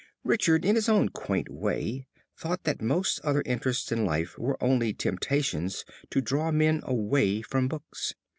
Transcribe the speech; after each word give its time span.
'"Richard 0.23 0.65
in 0.65 0.73
his 0.73 0.89
own 0.89 1.09
quaint 1.09 1.47
way 1.47 2.07
thought 2.35 2.63
that 2.63 2.81
most 2.81 3.19
other 3.23 3.43
interests 3.45 3.91
in 3.91 4.03
life 4.03 4.35
were 4.35 4.57
only 4.59 4.95
temptations 4.95 5.85
to 6.09 6.21
draw 6.21 6.51
men 6.51 6.81
away 6.85 7.43
from 7.43 7.67
books. 7.67 8.15